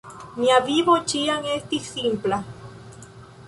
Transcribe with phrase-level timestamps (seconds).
[0.37, 2.41] Mia vivo ĉiam estis simpla.